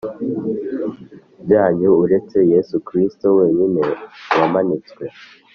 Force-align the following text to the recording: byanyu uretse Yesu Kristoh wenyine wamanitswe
byanyu 1.43 1.89
uretse 2.03 2.37
Yesu 2.53 2.75
Kristoh 2.87 3.33
wenyine 3.39 3.83
wamanitswe 4.39 5.03